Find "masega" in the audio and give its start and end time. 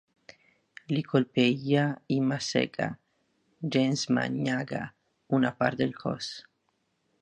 2.31-2.89